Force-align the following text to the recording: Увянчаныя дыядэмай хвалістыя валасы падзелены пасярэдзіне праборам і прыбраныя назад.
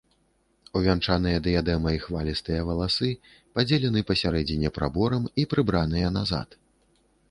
Увянчаныя 0.79 1.41
дыядэмай 1.47 1.99
хвалістыя 2.07 2.65
валасы 2.71 3.13
падзелены 3.59 4.05
пасярэдзіне 4.11 4.77
праборам 4.83 5.33
і 5.43 5.51
прыбраныя 5.57 6.07
назад. 6.23 6.63